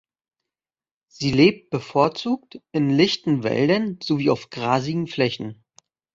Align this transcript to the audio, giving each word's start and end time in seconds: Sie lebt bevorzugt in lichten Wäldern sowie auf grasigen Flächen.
Sie 1.09 1.29
lebt 1.31 1.69
bevorzugt 1.69 2.59
in 2.71 2.89
lichten 2.89 3.43
Wäldern 3.43 3.99
sowie 4.01 4.31
auf 4.31 4.49
grasigen 4.49 5.05
Flächen. 5.05 5.63